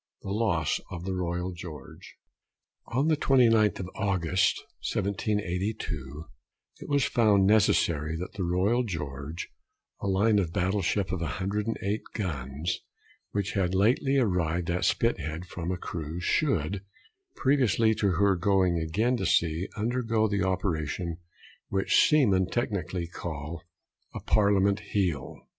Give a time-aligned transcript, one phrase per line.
[0.23, 2.15] THE LOSS OF THE ROYAL GEORGE.
[2.87, 4.57] On the 29th of August,
[4.91, 6.25] 1782,
[6.79, 9.49] it was found necessary that the Royal George,
[9.99, 12.79] a line of battle ship of 108 guns,
[13.29, 16.83] which had lately arrived at Spithead from a cruise, should,
[17.35, 21.17] previously to her going again to sea, undergo the operation
[21.69, 23.61] which seamen technically call
[24.15, 25.47] a Parliament heel.